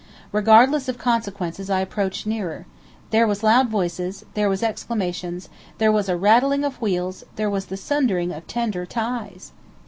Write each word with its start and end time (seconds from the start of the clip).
Regardless 0.31 0.89
of 0.89 0.97
consequences 0.97 1.69
I 1.69 1.79
approached 1.81 2.25
nearer. 2.25 2.65
There 3.11 3.27
was 3.27 3.43
loud 3.43 3.69
voices; 3.69 4.25
there 4.33 4.49
was 4.49 4.63
exclamations; 4.63 5.47
there 5.77 5.91
was 5.91 6.09
a 6.09 6.17
rattling 6.17 6.63
of 6.63 6.81
wheels; 6.81 7.23
there 7.35 7.51
was 7.51 7.67
the 7.67 7.77
sundering 7.77 8.31
of 8.31 8.47
tender 8.47 8.87
ties! 8.87 9.51